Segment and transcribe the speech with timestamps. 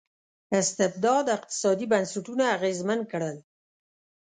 [0.59, 3.37] استبداد اقتصادي بنسټونه اغېزمن کړل.